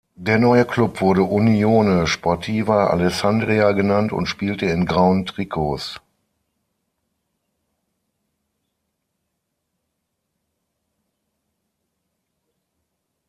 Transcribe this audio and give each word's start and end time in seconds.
Der 0.15 0.39
neue 0.39 0.65
Klub 0.65 0.99
wurde 0.99 1.21
Unione 1.21 2.07
Sportiva 2.07 2.87
Alessandria 2.87 3.71
genannt 3.73 4.11
und 4.11 4.25
spielte 4.25 4.65
in 4.65 4.87
grauen 4.87 5.27
Trikots. 5.27 6.01